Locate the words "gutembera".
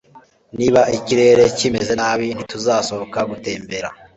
3.29-3.87